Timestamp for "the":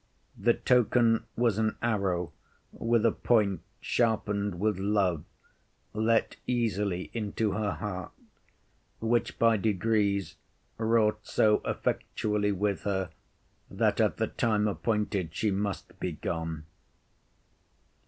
0.35-0.55, 14.17-14.25